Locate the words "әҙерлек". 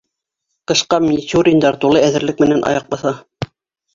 2.07-2.41